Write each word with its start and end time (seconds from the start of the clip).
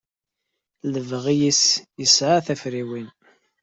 Lebɣi-is 0.93 1.63
yesɛa 2.01 2.39
tafriwin. 2.45 3.07